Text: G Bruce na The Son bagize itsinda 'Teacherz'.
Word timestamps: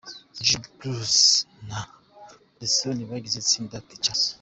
G 0.45 0.47
Bruce 0.77 1.27
na 1.67 1.79
The 2.59 2.67
Son 2.75 2.97
bagize 3.09 3.37
itsinda 3.39 3.75
'Teacherz'. 3.85 4.27